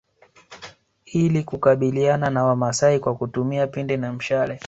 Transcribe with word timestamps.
Ili 1.05 1.43
kukabiliana 1.43 2.29
na 2.29 2.43
wamasai 2.43 2.99
kwa 2.99 3.15
kutumia 3.15 3.67
pinde 3.67 3.97
na 3.97 4.13
mishale 4.13 4.59